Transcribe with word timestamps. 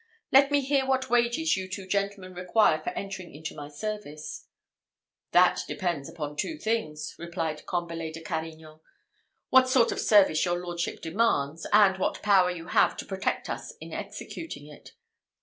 "Let 0.31 0.49
me 0.49 0.61
hear 0.61 0.83
what 0.87 1.11
wages 1.11 1.55
you 1.55 1.69
two 1.69 1.85
gentlemen 1.85 2.33
require 2.33 2.81
for 2.81 2.89
entering 2.93 3.35
into 3.35 3.53
my 3.53 3.67
service." 3.69 4.47
"That 5.31 5.61
depends 5.67 6.09
upon 6.09 6.37
two 6.37 6.57
things," 6.57 7.13
replied 7.19 7.67
Combalet 7.67 8.15
de 8.15 8.21
Carignan: 8.21 8.79
"what 9.51 9.69
sort 9.69 9.91
of 9.91 9.99
service 9.99 10.43
your 10.43 10.57
lordship 10.59 11.03
demands, 11.03 11.67
and 11.71 11.99
what 11.99 12.23
power 12.23 12.49
you 12.49 12.69
have 12.69 12.97
to 12.97 13.05
protect 13.05 13.47
us 13.47 13.75
in 13.79 13.93
executing 13.93 14.65
it. 14.65 14.93